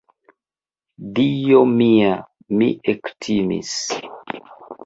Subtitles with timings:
[1.19, 2.15] Dio mia!,
[2.63, 3.79] mi ektimis!